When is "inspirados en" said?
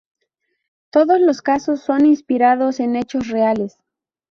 2.07-2.95